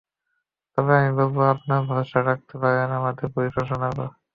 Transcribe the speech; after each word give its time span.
তবে 0.73 0.91
আমি 0.99 1.11
বলব, 1.19 1.37
আপনারা 1.53 1.81
ভরসা 1.89 2.19
রাখতে 2.21 2.55
পারেন 2.61 2.89
আমাদের 2.99 3.25
পুলিশ 3.33 3.51
প্রশাসনের 3.55 3.91
ওপর। 3.93 4.07